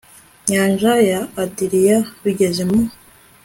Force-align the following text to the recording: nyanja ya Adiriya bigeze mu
nyanja 0.49 0.93
ya 1.11 1.21
Adiriya 1.43 1.97
bigeze 2.23 2.61
mu 2.69 2.81